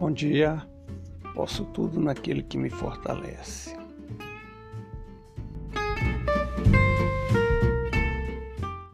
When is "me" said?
2.56-2.70